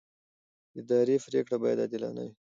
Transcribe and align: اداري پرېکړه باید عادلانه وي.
اداري 0.79 1.15
پرېکړه 1.25 1.57
باید 1.63 1.79
عادلانه 1.83 2.21
وي. 2.25 2.33